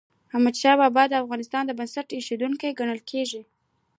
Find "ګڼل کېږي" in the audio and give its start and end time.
2.79-3.41